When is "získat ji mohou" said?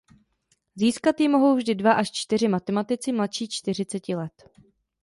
0.75-1.55